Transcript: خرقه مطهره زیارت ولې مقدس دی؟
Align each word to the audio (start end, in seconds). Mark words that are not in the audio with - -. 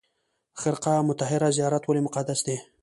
خرقه 0.59 0.93
مطهره 1.07 1.49
زیارت 1.57 1.83
ولې 1.85 2.01
مقدس 2.07 2.39
دی؟ 2.47 2.57